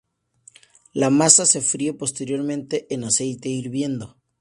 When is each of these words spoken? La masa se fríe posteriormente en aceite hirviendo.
La 0.93 1.11
masa 1.11 1.45
se 1.45 1.61
fríe 1.61 1.93
posteriormente 1.93 2.87
en 2.89 3.03
aceite 3.03 3.49
hirviendo. 3.49 4.17